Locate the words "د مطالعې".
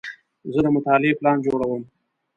0.65-1.17